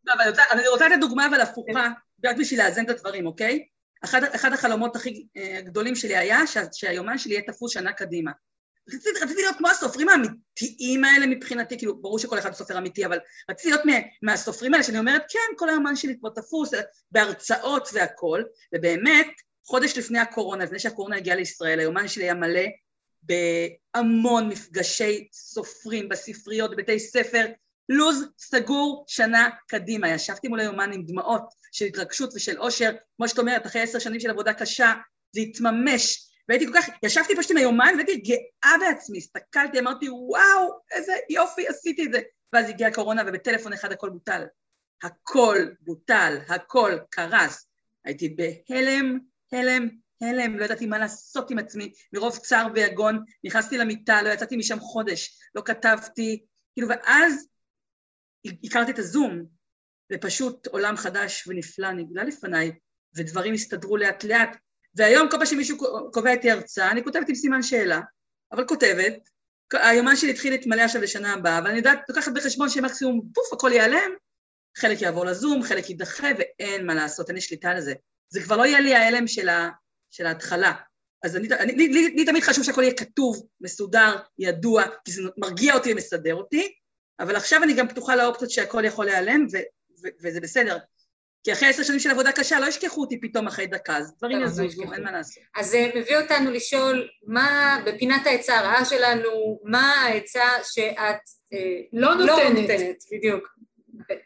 לא, 0.05 0.13
אבל 0.13 0.31
אני 0.51 0.67
רוצה 0.67 0.87
לתת 0.87 0.99
דוגמה 0.99 1.27
אבל 1.27 1.41
הפוכה, 1.41 1.89
רק 2.25 2.37
בשביל 2.37 2.63
לאזן 2.63 2.85
את 2.85 2.89
הדברים, 2.89 3.25
אוקיי? 3.25 3.65
אחד, 4.03 4.23
אחד 4.23 4.53
החלומות 4.53 4.95
הכי 4.95 5.25
אה, 5.37 5.61
גדולים 5.61 5.95
שלי 5.95 6.17
היה 6.17 6.39
שהיומן 6.73 7.17
שלי 7.17 7.33
יהיה 7.33 7.43
תפוס 7.47 7.73
שנה 7.73 7.93
קדימה. 7.93 8.31
רציתי, 8.95 9.19
רציתי 9.21 9.41
להיות 9.41 9.57
כמו 9.57 9.67
הסופרים 9.67 10.09
האמיתיים 10.09 11.03
האלה 11.03 11.27
מבחינתי, 11.27 11.77
כאילו 11.77 12.01
ברור 12.01 12.19
שכל 12.19 12.39
אחד 12.39 12.53
סופר 12.53 12.77
אמיתי, 12.77 13.05
אבל 13.05 13.19
רציתי 13.49 13.69
להיות 13.69 13.83
מהסופרים 14.21 14.73
האלה 14.73 14.83
שאני 14.83 14.99
אומרת 14.99 15.21
כן, 15.29 15.55
כל 15.57 15.69
היומן 15.69 15.95
שלי 15.95 16.19
כבר 16.19 16.29
תפוס 16.29 16.71
בהרצאות 17.11 17.89
והכל, 17.93 18.43
ובאמת 18.75 19.27
חודש 19.65 19.97
לפני 19.97 20.19
הקורונה, 20.19 20.63
לפני 20.63 20.79
שהקורונה 20.79 21.15
הגיעה 21.15 21.35
לישראל, 21.35 21.79
היומן 21.79 22.07
שלי 22.07 22.23
היה 22.23 22.33
מלא 22.33 22.61
בהמון 23.23 24.49
מפגשי 24.49 25.27
סופרים 25.33 26.09
בספריות, 26.09 26.71
בבתי 26.71 26.99
ספר, 26.99 27.45
לו"ז 27.89 28.25
סגור 28.37 29.05
שנה 29.07 29.49
קדימה, 29.67 30.09
ישבתי 30.09 30.47
מול 30.47 30.59
היומן 30.59 30.93
עם 30.93 31.03
דמעות 31.05 31.43
של 31.71 31.85
התרגשות 31.85 32.33
ושל 32.35 32.59
אושר, 32.59 32.91
כמו 33.17 33.27
שאת 33.27 33.39
אומרת, 33.39 33.65
אחרי 33.65 33.81
עשר 33.81 33.99
שנים 33.99 34.19
של 34.19 34.29
עבודה 34.29 34.53
קשה, 34.53 34.93
זה 35.31 35.41
התממש 35.41 36.30
והייתי 36.49 36.67
כל 36.67 36.73
כך, 36.75 36.89
ישבתי 37.03 37.35
פשוט 37.35 37.51
עם 37.51 37.57
היומן 37.57 37.93
והייתי 37.93 38.17
גאה 38.17 38.77
בעצמי, 38.79 39.17
הסתכלתי, 39.17 39.79
אמרתי, 39.79 40.09
וואו, 40.09 40.79
איזה 40.91 41.13
יופי, 41.29 41.67
עשיתי 41.67 42.05
את 42.05 42.11
זה. 42.13 42.21
ואז 42.53 42.69
הגיעה 42.69 42.89
הקורונה 42.89 43.21
ובטלפון 43.27 43.73
אחד 43.73 43.91
הכל 43.91 44.09
בוטל. 44.09 44.43
הכל 45.03 45.57
בוטל, 45.79 46.37
הכל 46.49 46.97
קרס. 47.09 47.67
הייתי 48.05 48.29
בהלם, 48.29 49.19
הלם, 49.51 49.89
הלם, 50.21 50.59
לא 50.59 50.65
ידעתי 50.65 50.85
מה 50.85 50.97
לעשות 50.97 51.51
עם 51.51 51.59
עצמי, 51.59 51.93
מרוב 52.13 52.37
צער 52.37 52.67
ויגון, 52.73 53.23
נכנסתי 53.43 53.77
למיטה, 53.77 54.21
לא 54.21 54.29
יצאתי 54.29 54.57
משם 54.57 54.79
חודש, 54.79 55.39
לא 55.55 55.61
כתבתי, 55.65 56.45
כאילו, 56.73 56.87
ואז 56.89 57.47
הכרתי 58.63 58.91
את 58.91 58.99
הזום, 58.99 59.45
ופשוט 60.13 60.67
עולם 60.67 60.97
חדש 60.97 61.47
ונפלא 61.47 61.91
נגלה 61.91 62.23
לפניי, 62.23 62.71
ודברים 63.15 63.53
הסתדרו 63.53 63.97
לאט 63.97 64.23
לאט, 64.23 64.57
והיום 64.95 65.29
כל 65.29 65.37
פעם 65.37 65.45
שמישהו 65.45 65.77
קובע 66.13 66.31
איתי 66.31 66.51
הרצאה, 66.51 66.91
אני 66.91 67.03
כותבת 67.03 67.29
עם 67.29 67.35
סימן 67.35 67.63
שאלה, 67.63 67.99
אבל 68.51 68.67
כותבת, 68.67 69.29
היומן 69.73 70.15
שלי 70.15 70.31
התחיל 70.31 70.53
להתמלא 70.53 70.81
עכשיו 70.81 71.01
לשנה 71.01 71.33
הבאה, 71.33 71.57
אבל 71.57 71.67
אני 71.67 71.77
יודעת, 71.77 71.99
לוקחת 72.09 72.31
בחשבון 72.33 72.69
שמקסימום 72.69 73.21
פוף, 73.33 73.53
הכל 73.53 73.71
ייעלם, 73.73 74.11
חלק 74.77 75.01
יעבור 75.01 75.25
לזום, 75.25 75.63
חלק 75.63 75.89
יידחה, 75.89 76.27
ואין 76.37 76.85
מה 76.85 76.95
לעשות, 76.95 77.27
אין 77.27 77.35
לי 77.35 77.41
שליטה 77.41 77.69
על 77.69 77.81
זה. 77.81 77.93
זה 78.29 78.41
כבר 78.41 78.57
לא 78.57 78.65
יהיה 78.65 78.79
לי 78.79 78.95
ההלם 78.95 79.27
של, 79.27 79.49
ה, 79.49 79.69
של 80.11 80.25
ההתחלה. 80.25 80.73
אז 81.23 81.35
אני, 81.35 81.47
אני, 81.59 81.73
לי, 81.73 81.87
לי, 81.87 82.07
לי 82.09 82.25
תמיד 82.25 82.43
חשוב 82.43 82.63
שהכל 82.63 82.83
יהיה 82.83 82.93
כתוב, 82.93 83.47
מסודר, 83.61 84.15
ידוע, 84.39 84.83
כי 85.05 85.11
זה 85.11 85.21
מרגיע 85.37 85.73
אותי 85.73 85.93
ומסדר 85.93 86.35
אותי, 86.35 86.73
אבל 87.19 87.35
עכשיו 87.35 87.63
אני 87.63 87.73
גם 87.73 87.87
פתוחה 87.87 88.15
לאופציות 88.15 88.51
שהכל 88.51 88.85
יכול 88.85 89.05
להיעלם, 89.05 89.47
ו, 89.51 89.57
ו, 90.03 90.07
וזה 90.23 90.41
בסדר. 90.41 90.77
כי 91.43 91.53
אחרי 91.53 91.69
עשר 91.69 91.83
שנים 91.83 91.99
של 91.99 92.09
עבודה 92.09 92.31
קשה 92.31 92.59
לא 92.59 92.65
ישכחו 92.65 93.01
אותי 93.01 93.21
פתאום 93.21 93.47
אחרי 93.47 93.67
דקה, 93.67 93.97
אז 93.97 94.13
דברים 94.17 94.39
לא, 94.39 94.45
יזוזו, 94.45 94.93
אין 94.93 95.03
מה 95.03 95.11
לעשות. 95.11 95.43
אז 95.55 95.69
זה 95.69 95.91
מביא 95.95 96.17
אותנו 96.17 96.51
לשאול, 96.51 97.07
מה 97.27 97.79
בפינת 97.85 98.27
העצה 98.27 98.57
הרעה 98.57 98.85
שלנו, 98.85 99.59
מה 99.63 99.93
העצה 99.93 100.43
שאת 100.63 101.21
אה, 101.53 101.81
לא 101.93 102.17
לא 102.17 102.25
נותנת. 102.25 102.69
בדיוק. 103.11 103.47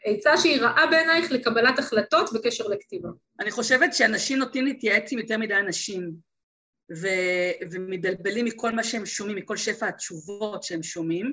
עצה 0.04 0.36
שהיא 0.36 0.60
רעה 0.60 0.86
בעינייך 0.86 1.32
לקבלת 1.32 1.78
החלטות 1.78 2.32
בקשר 2.32 2.66
לכתיבה. 2.66 3.08
אני 3.40 3.50
חושבת 3.50 3.94
שאנשים 3.94 4.38
נוטים 4.38 4.64
להתייעץ 4.64 5.12
עם 5.12 5.18
יותר 5.18 5.38
מדי 5.38 5.54
אנשים, 5.54 6.12
ו- 6.96 7.66
ומתבלבלים 7.70 8.44
מכל 8.44 8.72
מה 8.72 8.84
שהם 8.84 9.06
שומעים, 9.06 9.36
מכל 9.36 9.56
שפע 9.56 9.88
התשובות 9.88 10.62
שהם 10.62 10.82
שומעים, 10.82 11.32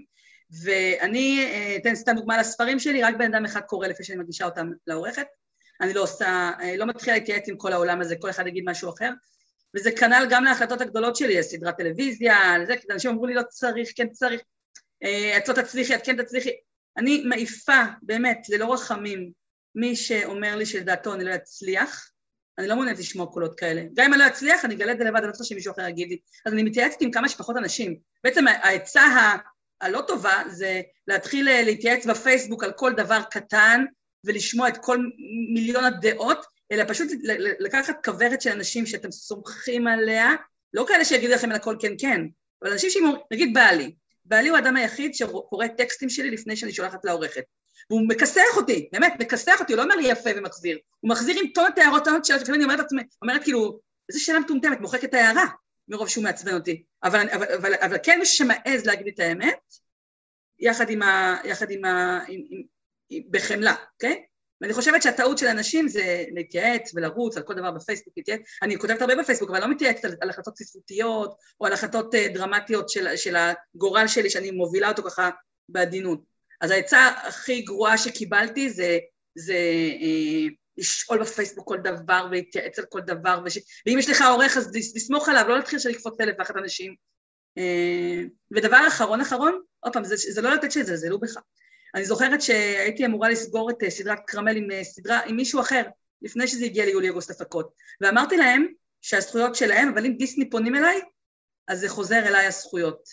ואני 0.63 1.45
אה, 1.45 1.75
אתן 1.75 1.95
סתם 1.95 2.15
דוגמה 2.15 2.37
לספרים 2.37 2.79
שלי, 2.79 3.03
רק 3.03 3.15
בן 3.15 3.33
אדם 3.33 3.45
אחד 3.45 3.61
קורא 3.61 3.87
לפני 3.87 4.05
שאני 4.05 4.19
מגישה 4.19 4.45
אותם 4.45 4.71
לעורכת, 4.87 5.27
אני 5.81 5.93
לא 5.93 6.01
עושה, 6.01 6.51
אה, 6.61 6.77
לא 6.77 6.85
מתחילה 6.85 7.17
להתייעץ 7.17 7.49
עם 7.49 7.57
כל 7.57 7.73
העולם 7.73 8.01
הזה, 8.01 8.15
כל 8.15 8.29
אחד 8.29 8.47
יגיד 8.47 8.63
משהו 8.67 8.89
אחר, 8.89 9.09
וזה 9.75 9.91
כנ"ל 9.91 10.27
גם 10.29 10.43
להחלטות 10.43 10.81
הגדולות 10.81 11.15
שלי, 11.15 11.43
סדרת 11.43 11.77
טלוויזיה, 11.77 12.57
לזה, 12.57 12.77
כי 12.77 12.87
אנשים 12.91 13.11
אמרו 13.11 13.25
לי 13.25 13.33
לא 13.33 13.41
צריך, 13.49 13.89
כן 13.95 14.09
צריך, 14.09 14.41
אה, 15.03 15.37
את 15.37 15.47
לא 15.47 15.53
תצליחי, 15.53 15.95
את 15.95 16.05
כן 16.05 16.23
תצליחי, 16.23 16.49
אני 16.97 17.23
מעיפה, 17.25 17.83
באמת, 18.01 18.49
ללא 18.49 18.73
רחמים, 18.73 19.31
מי 19.75 19.95
שאומר 19.95 20.55
לי 20.55 20.65
שלדעתו 20.65 21.13
אני 21.13 21.23
לא 21.23 21.35
אצליח, 21.35 22.09
אני 22.57 22.67
לא 22.67 22.75
מעוניינת 22.75 22.99
לשמוע 22.99 23.25
קולות 23.25 23.59
כאלה. 23.59 23.83
גם 23.93 24.05
אם 24.05 24.13
אני 24.13 24.21
לא 24.21 24.27
אצליח, 24.27 24.65
אני 24.65 24.75
אגלה 24.75 24.91
את 24.91 24.97
זה 24.97 25.03
לבד, 25.03 25.17
אני 25.17 25.27
לא 25.27 25.31
צריכה 25.31 25.45
שמישהו 25.45 25.73
אחר 25.73 25.87
יגיד 25.87 26.09
לי. 26.09 26.17
אז 26.45 26.53
אני 26.53 26.63
מתייעצת 26.63 27.01
עם 27.01 27.11
כמה 27.11 27.29
שפחות 27.29 27.57
אנשים. 27.57 27.97
בעצם 28.23 28.47
העצה 28.47 29.01
הלא 29.81 30.01
טובה 30.07 30.43
זה 30.49 30.81
להתחיל 31.07 31.49
אה, 31.49 31.63
להתייעץ 31.63 32.05
בפייסבוק 32.05 32.63
על 32.63 32.71
כל 32.71 32.93
דבר 32.93 33.21
קטן 33.31 33.85
ולשמוע 34.25 34.67
את 34.67 34.77
כל 34.77 34.97
מיליון 35.53 35.83
הדעות, 35.83 36.45
אלא 36.71 36.83
פשוט 36.87 37.07
לקחת 37.59 38.05
כוורת 38.05 38.41
של 38.41 38.49
אנשים 38.49 38.85
שאתם 38.85 39.11
סומכים 39.11 39.87
עליה, 39.87 40.35
לא 40.73 40.85
כאלה 40.87 41.05
שיגידו 41.05 41.33
לכם 41.33 41.49
על 41.49 41.55
הכל 41.55 41.75
כן 41.79 41.93
כן, 41.99 42.21
אבל 42.61 42.71
אנשים 42.71 42.89
שאומרים, 42.89 43.15
נגיד 43.31 43.53
בעלי, 43.53 43.95
בעלי 44.25 44.49
הוא 44.49 44.57
האדם 44.57 44.75
היחיד 44.75 45.13
שקורא 45.13 45.67
טקסטים 45.67 46.09
שלי 46.09 46.31
לפני 46.31 46.55
שאני 46.55 46.73
שולחת 46.73 47.05
לעורכת. 47.05 47.43
והוא 47.89 48.01
מכסח 48.07 48.57
אותי, 48.57 48.89
באמת, 48.91 49.13
מכסח 49.19 49.59
אותי, 49.59 49.73
הוא 49.73 49.77
לא 49.77 49.83
אומר 49.83 49.95
לי 49.95 50.07
יפה 50.07 50.29
ומחזיר, 50.35 50.77
הוא 50.99 51.09
מחזיר 51.09 51.35
עם 51.39 51.47
טונות 51.53 51.77
הערות, 51.77 52.05
טונות 52.05 52.25
שאלות, 52.25 52.41
לפעמים 52.41 52.61
אני 52.61 52.63
אומרת 52.63 52.79
לעצמי, 52.79 53.01
אומרת 53.21 53.43
כאילו, 53.43 53.79
איזה 54.09 54.19
שאלה 54.19 54.39
מטומטמת, 54.39 54.81
מוחקת 54.81 55.03
את 55.03 55.13
ההערה, 55.13 55.45
מרוב 55.87 56.09
שהוא 56.09 56.23
מעצבן 56.23 56.53
אותי. 56.53 56.83
אבל, 57.03 57.29
אבל, 57.29 57.53
אבל, 57.55 57.73
אבל 57.73 57.97
כן 58.03 58.19
מי 58.19 58.25
שמעז 58.25 58.85
להגיד 58.85 59.07
את 59.07 59.19
האמת, 59.19 59.59
יחד 60.59 60.89
עם 60.89 61.01
ה... 61.01 61.37
יחד 61.43 61.71
עם 61.71 61.85
ה... 61.85 62.19
עם, 62.27 62.41
עם, 62.49 62.61
בחמלה, 63.29 63.75
אוקיי? 63.93 64.23
ואני 64.61 64.73
חושבת 64.73 65.01
שהטעות 65.01 65.37
של 65.37 65.47
אנשים 65.47 65.87
זה 65.87 66.23
להתייעץ 66.31 66.91
ולרוץ 66.95 67.37
על 67.37 67.43
כל 67.43 67.53
דבר 67.53 67.71
בפייסבוק, 67.71 68.13
להתייעץ. 68.17 68.41
אני 68.61 68.77
כותבת 68.77 69.01
הרבה 69.01 69.15
בפייסבוק, 69.15 69.49
אבל 69.49 69.59
לא 69.59 69.67
מתייעצת 69.67 70.05
על, 70.05 70.15
על 70.21 70.29
החלטות 70.29 70.57
ספרותיות 70.57 71.37
או 71.61 71.65
על 71.65 71.73
החלטות 71.73 72.15
uh, 72.15 72.17
דרמטיות 72.33 72.89
של, 72.89 73.15
של 73.15 73.35
הגורל 73.35 74.07
שלי, 74.07 74.29
שאני 74.29 74.51
מובילה 74.51 74.89
אותו 74.89 75.03
ככה 75.03 75.29
בעדינות. 75.69 76.23
אז 76.61 76.71
העצה 76.71 77.07
הכי 77.07 77.61
גרועה 77.61 77.97
שקיבלתי 77.97 78.69
זה, 78.69 78.97
זה 79.35 79.53
אה, 80.01 80.47
לשאול 80.77 81.21
בפייסבוק 81.21 81.67
כל 81.67 81.77
דבר 81.77 82.27
ולהתייעץ 82.31 82.79
על 82.79 82.85
כל 82.85 83.01
דבר, 83.01 83.39
וש... 83.45 83.57
ואם 83.85 83.99
יש 83.99 84.09
לך 84.09 84.23
עורך 84.29 84.57
אז 84.57 84.71
לסמוך 84.75 85.29
עליו, 85.29 85.45
לא 85.47 85.55
להתחיל 85.55 85.79
לקפוץ 85.89 86.21
אלף 86.21 86.35
ואחת 86.39 86.57
אנשים. 86.57 86.95
אה, 87.57 88.21
ודבר 88.51 88.87
אחרון 88.87 89.21
אחרון, 89.21 89.61
עוד 89.79 89.93
פעם, 89.93 90.03
זה, 90.03 90.15
זה 90.17 90.41
לא 90.41 90.53
לתת 90.53 90.71
שיזלזלו 90.71 91.19
בך. 91.19 91.37
אני 91.95 92.05
זוכרת 92.05 92.41
שהייתי 92.41 93.05
אמורה 93.05 93.29
לסגור 93.29 93.69
את 93.69 93.83
אה, 93.83 93.89
סדרת 93.89 94.19
קרמל 94.27 94.55
עם 94.55 94.71
אה, 94.71 94.83
סדרה, 94.83 95.19
עם 95.25 95.35
מישהו 95.35 95.61
אחר, 95.61 95.83
לפני 96.21 96.47
שזה 96.47 96.65
הגיע 96.65 96.85
ליולי 96.85 97.09
אוגוסט 97.09 97.29
הפקות, 97.29 97.73
ואמרתי 98.01 98.37
להם 98.37 98.67
שהזכויות 99.01 99.55
שלהם, 99.55 99.87
אבל 99.87 100.05
אם 100.05 100.13
דיסני 100.13 100.49
פונים 100.49 100.75
אליי, 100.75 101.01
אז 101.67 101.79
זה 101.79 101.89
חוזר 101.89 102.27
אליי 102.27 102.45
הזכויות, 102.45 103.09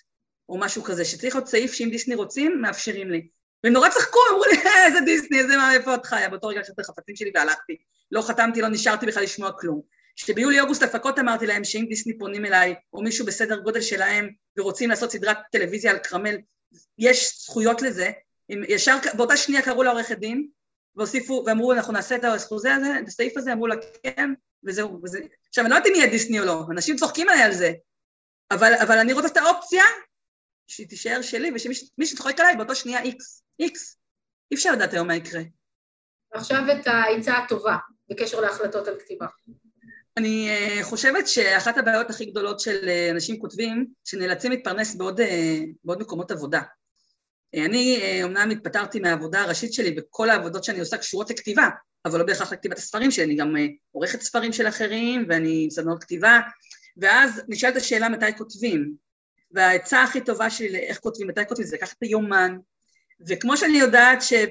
או 0.48 0.58
משהו 0.58 0.82
כזה, 0.82 1.04
שצריך 1.04 1.34
להיות 1.34 1.48
סעיף 1.48 1.72
שאם 1.72 1.88
דיסני 1.90 2.14
רוצים, 2.14 2.62
מאפשרים 2.62 3.10
לי. 3.10 3.28
והם 3.64 3.72
נורא 3.72 3.88
צחקו, 3.88 4.18
אמרו 4.30 4.44
לי, 4.44 4.58
"אה, 4.66 4.86
איזה 4.86 5.00
דיסני, 5.00 5.38
איזה 5.38 5.56
מה, 5.56 5.74
איפה 5.74 5.94
את 5.94 6.06
חיה? 6.06 6.28
באותו 6.28 6.48
רגע 6.48 6.60
לקחתי 6.60 6.72
את 6.72 6.78
החפצים 6.78 7.16
שלי 7.16 7.30
והלכתי. 7.34 7.76
לא 8.12 8.22
חתמתי, 8.22 8.60
לא 8.60 8.68
נשארתי 8.68 9.06
בכלל 9.06 9.22
לשמוע 9.22 9.50
כלום. 9.52 9.82
כשביולי-אוגוסט 10.16 10.82
הפקות 10.82 11.18
אמרתי 11.18 11.46
להם 11.46 11.64
שאם 11.64 11.86
דיסני 11.88 12.18
פונים 12.18 12.44
אליי, 12.46 12.74
או 12.92 13.02
מישהו 13.02 13.26
בסדר 13.26 13.56
גודל 13.56 13.80
שלהם, 13.80 14.30
ורוצים 14.58 14.90
לעשות 14.90 15.12
סדרת 15.12 15.36
טלוויזיה 15.52 15.90
על 15.90 15.98
קרמל, 15.98 16.36
יש 16.98 17.44
זכויות 17.44 17.82
לזה. 17.82 18.10
הם 18.50 18.62
ישר, 18.68 18.96
באותה 19.16 19.36
שנייה 19.36 19.62
קראו 19.62 19.82
לעורכת 19.82 20.18
דין, 20.18 20.48
והוסיפו, 20.96 21.44
ואמרו, 21.46 21.72
אנחנו 21.72 21.92
נעשה 21.92 22.16
את 22.16 22.24
החוזה 22.24 22.74
הזה, 22.74 22.98
את 23.02 23.08
הסעיף 23.08 23.36
הזה, 23.36 23.52
אמרו 23.52 23.66
לה 23.66 23.74
כן, 24.02 24.30
וזהו. 24.64 25.00
וזה... 25.04 25.18
עכשיו, 25.48 25.64
אני 25.64 25.70
לא 25.70 25.76
יודעת 25.76 25.90
אם 25.90 25.94
יהיה 25.96 26.10
דיסני 26.10 26.40
או 26.40 26.44
לא, 26.44 26.64
אנשים 26.70 26.96
צוחקים 26.96 27.28
עליי 27.28 27.42
על 27.42 27.52
זה, 27.52 27.72
אבל, 28.50 28.72
אבל 28.82 28.98
אני 28.98 29.12
רוצה 29.12 29.28
את 29.28 29.36
האופציה 29.36 29.84
שהיא 30.66 30.88
תישאר 30.88 31.22
שלי, 31.22 31.50
ושמי 31.54 32.06
שצוחק 32.06 32.40
עליי 32.40 32.56
באותו 32.56 32.74
שנייה 32.74 33.02
איקס, 33.02 33.42
איקס. 33.58 33.96
אי 34.50 34.56
אפשר 34.56 34.72
לדעת 34.72 34.92
היום 34.92 35.06
מה 35.06 35.16
יקרה. 35.16 35.42
עכשיו 36.32 36.60
את 36.72 36.86
העצה 36.86 37.38
הטובה 37.38 37.76
בקשר 38.08 38.40
להחלטות 38.40 38.88
על 38.88 38.98
כתיבה. 38.98 39.26
אני 40.16 40.48
uh, 40.50 40.84
חושבת 40.84 41.28
שאחת 41.28 41.78
הבעיות 41.78 42.10
הכי 42.10 42.24
גדולות 42.24 42.60
של 42.60 42.80
uh, 42.84 43.14
אנשים 43.14 43.38
כותבים, 43.38 43.86
שנאלצים 44.04 44.50
להתפרנס 44.50 44.94
בעוד, 44.94 45.20
uh, 45.20 45.24
בעוד 45.84 46.00
מקומות 46.00 46.30
עבודה. 46.30 46.60
אני 47.54 48.20
אומנם 48.22 48.50
התפטרתי 48.50 49.00
מהעבודה 49.00 49.42
הראשית 49.42 49.72
שלי, 49.72 49.96
וכל 49.98 50.30
העבודות 50.30 50.64
שאני 50.64 50.80
עושה 50.80 50.98
קשורות 50.98 51.30
לכתיבה, 51.30 51.68
אבל 52.04 52.18
לא 52.18 52.24
בהכרח 52.24 52.52
לכתיבת 52.52 52.78
הספרים 52.78 53.10
שלי, 53.10 53.24
אני 53.24 53.34
גם 53.34 53.56
uh, 53.56 53.58
עורכת 53.92 54.20
ספרים 54.20 54.52
של 54.52 54.68
אחרים, 54.68 55.26
ואני 55.28 55.64
עם 55.64 55.70
סדנאות 55.70 56.04
כתיבה, 56.04 56.40
ואז 56.96 57.42
נשאלת 57.48 57.76
השאלה 57.76 58.08
מתי 58.08 58.36
כותבים. 58.38 58.94
והעצה 59.50 60.02
הכי 60.02 60.20
טובה 60.20 60.50
שלי 60.50 60.72
לאיך 60.72 60.98
כותבים, 60.98 61.28
מתי 61.28 61.40
כותבים, 61.48 61.66
זה 61.66 61.76
לקחת 61.76 61.92
את 61.92 62.02
היומן, 62.02 62.56
וכמו 63.28 63.56
שאני 63.56 63.78
יודעת 63.78 64.22
שב, 64.22 64.46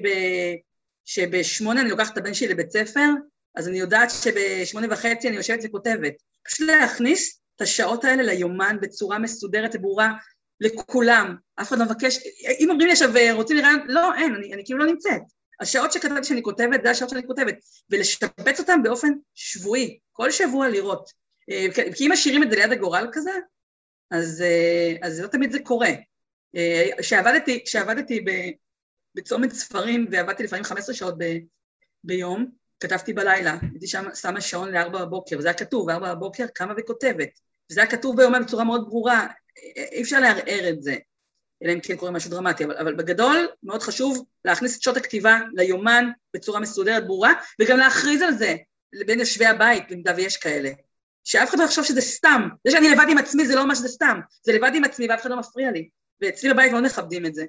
שבשמונה 1.04 1.80
אני 1.80 1.90
לוקחת 1.90 2.12
את 2.12 2.18
הבן 2.18 2.34
שלי 2.34 2.48
לבית 2.48 2.70
ספר, 2.70 3.08
אז 3.54 3.68
אני 3.68 3.78
יודעת 3.78 4.10
שבשמונה 4.10 4.86
וחצי 4.90 5.28
אני 5.28 5.36
יושבת 5.36 5.60
וכותבת. 5.64 6.12
פשוט 6.44 6.68
להכניס 6.68 7.40
את 7.56 7.60
השעות 7.60 8.04
האלה 8.04 8.22
ליומן 8.22 8.76
בצורה 8.80 9.18
מסודרת 9.18 9.74
וברורה 9.74 10.12
לכולם. 10.60 11.36
אף 11.60 11.68
אחד 11.68 11.78
לא 11.78 11.84
מבקש, 11.84 12.18
אם 12.60 12.70
אומרים 12.70 12.86
לי 12.86 12.92
עכשיו 12.92 13.10
רוצים 13.32 13.56
לראות, 13.56 13.80
לא, 13.86 14.14
אין, 14.14 14.34
אני, 14.34 14.54
אני 14.54 14.64
כאילו 14.64 14.78
לא 14.78 14.86
נמצאת. 14.86 15.22
השעות 15.60 15.92
שכתבתי 15.92 16.24
שאני 16.24 16.42
כותבת, 16.42 16.82
זה 16.82 16.90
השעות 16.90 17.10
שאני 17.10 17.26
כותבת, 17.26 17.54
ולשפץ 17.90 18.60
אותן 18.60 18.82
באופן 18.82 19.08
שבועי, 19.34 19.98
כל 20.12 20.30
שבוע 20.30 20.68
לראות. 20.68 21.10
כי 21.96 22.06
אם 22.06 22.12
משאירים 22.12 22.42
את 22.42 22.50
זה 22.50 22.56
ליד 22.56 22.72
הגורל 22.72 23.08
כזה, 23.12 23.30
אז, 24.10 24.44
אז 25.02 25.20
לא 25.20 25.26
תמיד 25.26 25.52
זה 25.52 25.58
קורה. 25.58 25.90
כשעבדתי, 26.98 27.64
כשעבדתי 27.64 28.24
בצומת 29.14 29.52
ספרים 29.52 30.06
ועבדתי 30.10 30.42
לפעמים 30.42 30.64
15 30.64 30.94
שעות 30.94 31.14
ב, 31.18 31.24
ביום, 32.04 32.46
כתבתי 32.80 33.12
בלילה, 33.12 33.58
הייתי 33.72 33.86
שם 33.86 34.04
שמה 34.14 34.40
שעון 34.40 34.72
לארבע 34.72 35.04
בבוקר, 35.04 35.38
וזה 35.38 35.48
היה 35.48 35.58
כתוב, 35.58 35.86
בארבע 35.86 36.14
בבוקר 36.14 36.46
קמה 36.46 36.74
וכותבת, 36.76 37.40
וזה 37.70 37.80
היה 37.80 37.90
כתוב 37.90 38.16
ביומן 38.16 38.42
בצורה 38.42 38.64
מאוד 38.64 38.84
ברורה, 38.88 39.26
אי 39.92 40.02
אפשר 40.02 40.20
לערער 40.20 40.68
את 40.68 40.82
זה, 40.82 40.96
אלא 41.64 41.72
אם 41.72 41.80
כן 41.80 41.96
קורה 41.96 42.10
משהו 42.10 42.30
דרמטי, 42.30 42.64
אבל, 42.64 42.76
אבל 42.76 42.94
בגדול 42.94 43.48
מאוד 43.62 43.82
חשוב 43.82 44.24
להכניס 44.44 44.76
את 44.76 44.82
שעות 44.82 44.96
הכתיבה 44.96 45.38
ליומן 45.54 46.10
בצורה 46.34 46.60
מסודרת, 46.60 47.06
ברורה, 47.06 47.32
וגם 47.60 47.78
להכריז 47.78 48.22
על 48.22 48.34
זה 48.34 48.56
בין 49.06 49.20
יושבי 49.20 49.46
הבית, 49.46 49.84
במידה 49.90 50.12
ויש 50.16 50.36
כאלה. 50.36 50.70
שאף 51.24 51.50
אחד 51.50 51.58
לא 51.58 51.64
יחשוב 51.64 51.84
שזה 51.84 52.00
סתם, 52.00 52.48
זה 52.64 52.70
שאני 52.70 52.88
לבד 52.88 53.06
עם 53.08 53.18
עצמי 53.18 53.46
זה 53.46 53.54
לא 53.54 53.62
אומר 53.62 53.74
שזה 53.74 53.88
סתם, 53.88 54.20
זה 54.42 54.52
לבד 54.52 54.70
עם 54.74 54.84
עצמי 54.84 55.06
ואף 55.10 55.20
אחד 55.20 55.30
לא 55.30 55.36
מפריע 55.36 55.70
לי, 55.70 55.88
ואצלי 56.20 56.52
בבית 56.52 56.72
לא 56.72 56.82
מכבדים 56.82 57.26
את 57.26 57.34
זה. 57.34 57.44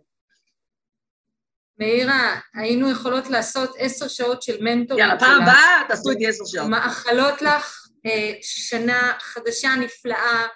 מאירה, 1.77 2.39
היינו 2.53 2.91
יכולות 2.91 3.29
לעשות 3.29 3.75
עשר 3.77 4.07
שעות 4.07 4.41
של 4.41 4.63
מנטורית 4.63 5.03
יאללה, 5.05 5.19
פעם 5.19 5.41
הבאה 5.41 5.83
תעשו 5.87 6.09
איתי 6.09 6.27
עשר 6.27 6.45
שעות. 6.45 6.69
מאחלות 6.69 7.41
לך 7.41 7.87
אה, 8.05 8.33
שנה 8.41 9.13
חדשה 9.19 9.69
נפלאה, 9.75 10.47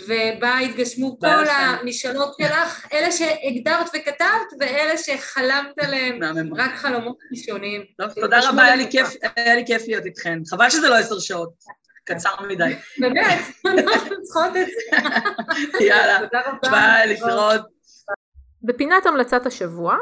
ובה 0.00 0.58
התגשמו 0.58 1.18
כל 1.20 1.44
המשאלות 1.48 2.34
שלך, 2.42 2.86
אלה 2.92 3.12
שהגדרת 3.12 3.86
וכתבת, 3.88 4.60
ואלה 4.60 4.98
שחלמת 4.98 5.78
עליהם, 5.78 6.20
רק 6.56 6.74
חלומות 6.74 7.16
ראשונים. 7.32 7.84
תודה 8.20 8.48
רבה, 8.48 8.62
היה 9.36 9.54
לי 9.54 9.66
כיף 9.66 9.88
להיות 9.88 10.04
איתכן. 10.04 10.38
חבל 10.50 10.70
שזה 10.70 10.88
לא 10.88 10.94
עשר 10.94 11.18
שעות. 11.18 11.52
קצר 12.04 12.30
מדי. 12.48 12.74
באמת, 12.98 13.38
אנחנו 13.66 14.22
צריכות 14.22 14.56
את 14.56 14.66
זה. 14.66 15.84
יאללה, 15.84 16.18
ביי, 16.70 17.08
להתראות. 17.08 17.60
בפינת 18.62 19.06
המלצת 19.06 19.46
השבוע 19.46 19.96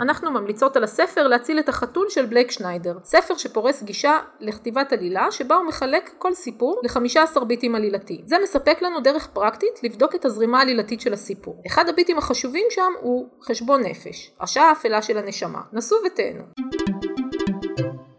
אנחנו 0.00 0.30
ממליצות 0.30 0.76
על 0.76 0.84
הספר 0.84 1.28
להציל 1.28 1.58
את 1.58 1.68
החתול 1.68 2.06
של 2.08 2.26
בלייק 2.26 2.50
שניידר, 2.50 2.98
ספר 3.04 3.36
שפורס 3.36 3.82
גישה 3.82 4.18
לכתיבת 4.40 4.92
עלילה 4.92 5.30
שבה 5.30 5.56
הוא 5.56 5.66
מחלק 5.66 6.10
כל 6.18 6.34
סיפור 6.34 6.80
ל-15 6.82 7.44
ביטים 7.44 7.74
עלילתי. 7.74 8.22
זה 8.26 8.36
מספק 8.42 8.82
לנו 8.82 9.00
דרך 9.00 9.26
פרקטית 9.26 9.82
לבדוק 9.82 10.14
את 10.14 10.24
הזרימה 10.24 10.58
העלילתית 10.58 11.00
של 11.00 11.12
הסיפור. 11.12 11.62
אחד 11.66 11.88
הביטים 11.88 12.18
החשובים 12.18 12.66
שם 12.70 12.92
הוא 13.00 13.28
חשבון 13.42 13.82
נפש, 13.82 14.32
השעה 14.40 14.68
האפלה 14.68 15.02
של 15.02 15.18
הנשמה. 15.18 15.60
נסו 15.72 15.96
ותהנו. 16.06 16.42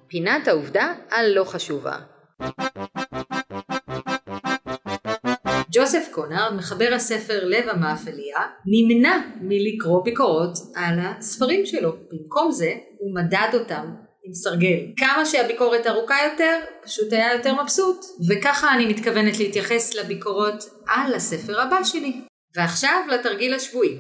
פינת 0.07 0.47
העובדה 0.47 0.93
הלא 1.11 1.43
חשובה. 1.43 1.95
ג'וסף 5.73 6.07
קונרד, 6.11 6.53
מחבר 6.57 6.89
הספר 6.95 7.45
לב 7.45 7.69
המאפליה, 7.69 8.37
נמנע 8.65 9.17
מלקרוא 9.41 10.03
ביקורות 10.03 10.57
על 10.75 10.99
הספרים 10.99 11.65
שלו. 11.65 11.91
במקום 12.11 12.51
זה, 12.51 12.73
הוא 12.97 13.15
מדד 13.15 13.49
אותם 13.53 13.85
עם 14.23 14.33
סרגל. 14.33 14.77
כמה 14.97 15.25
שהביקורת 15.25 15.87
ארוכה 15.87 16.15
יותר, 16.31 16.59
פשוט 16.83 17.13
היה 17.13 17.33
יותר 17.33 17.61
מבסוט. 17.61 18.05
וככה 18.29 18.73
אני 18.73 18.85
מתכוונת 18.85 19.39
להתייחס 19.39 19.93
לביקורות 19.93 20.69
על 20.87 21.13
הספר 21.13 21.61
הבא 21.61 21.83
שלי. 21.83 22.21
ועכשיו 22.55 23.01
לתרגיל 23.09 23.53
השבועי. 23.53 23.97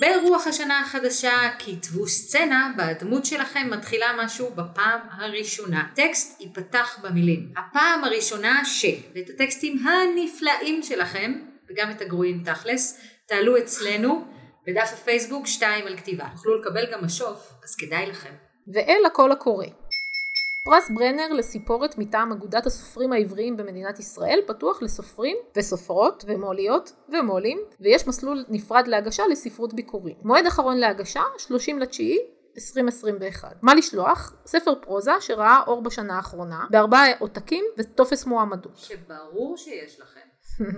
ברוח 0.00 0.46
השנה 0.46 0.80
החדשה 0.80 1.32
כתבו 1.58 2.08
סצנה 2.08 2.72
בדמות 2.76 3.24
שלכם 3.24 3.70
מתחילה 3.70 4.06
משהו 4.18 4.50
בפעם 4.50 5.00
הראשונה. 5.10 5.88
טקסט 5.94 6.40
ייפתח 6.40 6.98
במילים. 7.02 7.52
הפעם 7.56 8.04
הראשונה 8.04 8.64
ש... 8.64 8.84
ואת 9.14 9.30
הטקסטים 9.30 9.86
הנפלאים 9.86 10.82
שלכם, 10.82 11.32
וגם 11.70 11.90
את 11.90 12.00
הגרועים 12.00 12.42
תכלס, 12.44 13.00
תעלו 13.26 13.58
אצלנו 13.58 14.24
בדף 14.66 14.90
הפייסבוק 14.92 15.46
2 15.46 15.86
על 15.86 15.96
כתיבה. 15.96 16.24
תוכלו 16.34 16.60
לקבל 16.60 16.92
גם 16.92 17.04
משוב, 17.04 17.36
אז 17.64 17.76
כדאי 17.76 18.06
לכם. 18.06 18.32
ואל 18.74 19.02
הקול 19.06 19.32
הקורא. 19.32 19.66
פרס 20.64 20.90
ברנר 20.90 21.32
לסיפורת 21.32 21.98
מטעם 21.98 22.32
אגודת 22.32 22.66
הסופרים 22.66 23.12
העבריים 23.12 23.56
במדינת 23.56 23.98
ישראל 23.98 24.40
פתוח 24.46 24.82
לסופרים 24.82 25.36
וסופרות 25.56 26.24
ומוליות 26.28 26.92
ומולים 27.08 27.58
ויש 27.80 28.06
מסלול 28.06 28.44
נפרד 28.48 28.88
להגשה 28.88 29.22
לספרות 29.30 29.74
ביקורים. 29.74 30.16
מועד 30.22 30.46
אחרון 30.46 30.78
להגשה 30.78 31.22
30 31.38 31.78
לתשיעי 31.78 32.18
2021. 32.56 33.56
מה 33.62 33.74
לשלוח? 33.74 34.34
ספר 34.46 34.74
פרוזה 34.74 35.12
שראה 35.20 35.60
אור 35.66 35.82
בשנה 35.82 36.16
האחרונה 36.16 36.66
בארבעה 36.70 37.18
עותקים 37.18 37.64
וטופס 37.78 38.26
מועמדות. 38.26 38.76
שברור 38.76 39.56
שיש 39.56 40.00
לכם. 40.00 40.20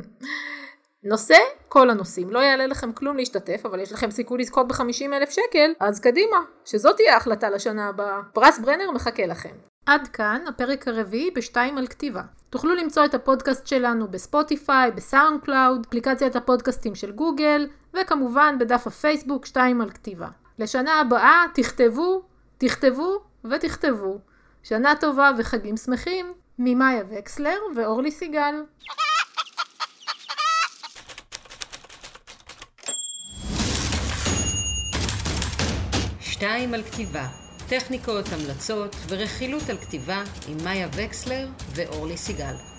נושא 1.11 1.37
כל 1.69 1.91
הנושאים. 1.91 2.31
לא 2.31 2.39
יעלה 2.39 2.67
לכם 2.67 2.93
כלום 2.93 3.17
להשתתף, 3.17 3.61
אבל 3.65 3.81
יש 3.81 3.93
לכם 3.93 4.11
סיכוי 4.11 4.39
לזכות 4.39 4.69
ב-50 4.69 5.12
אלף 5.12 5.31
שקל, 5.31 5.73
אז 5.81 6.01
קדימה, 6.01 6.37
שזאת 6.65 6.97
תהיה 6.97 7.15
ההחלטה 7.15 7.51
לשנה 7.51 7.89
הבאה. 7.89 8.21
פרס 8.33 8.59
ברנר 8.59 8.91
מחכה 8.91 9.27
לכם. 9.27 9.72
עד 9.87 10.09
כאן 10.09 10.41
הפרק 10.49 10.89
הרביעי 10.89 11.31
בשתיים 11.31 11.79
על 11.79 11.87
כתיבה. 11.87 12.23
תוכלו 12.51 12.75
למצוא 12.75 13.05
את 13.05 13.15
הפודקאסט 13.15 13.67
שלנו 13.67 14.09
בספוטיפיי, 14.09 14.91
בסאונד 14.91 15.41
קלאוד, 15.41 15.87
אפליקציית 15.89 16.37
הפודקאסטים 16.37 16.95
של 16.95 17.12
גוגל, 17.12 17.69
וכמובן 17.95 18.57
בדף 18.61 18.87
הפייסבוק 18.87 19.47
שתיים 19.47 19.81
על 19.81 19.91
כתיבה. 19.91 20.29
לשנה 20.59 21.01
הבאה 21.01 21.45
תכתבו, 21.55 22.23
תכתבו 22.59 23.21
ותכתבו. 23.45 24.19
שנה 24.62 24.95
טובה 25.01 25.31
וחגים 25.39 25.77
שמחים, 25.77 26.33
ממאיה 26.59 27.05
וקסלר 27.11 27.59
ואורלי 27.77 28.11
סיגל. 28.11 28.55
שתיים 36.21 36.75
על 36.75 36.83
כתיבה, 36.83 37.27
טכניקות, 37.79 38.25
המלצות 38.33 38.97
ורכילות 39.09 39.71
על 39.71 39.76
כתיבה 39.76 40.23
עם 40.49 40.64
מאיה 40.64 40.89
וקסלר 40.97 41.49
ואורלי 41.75 42.17
סיגל. 42.17 42.72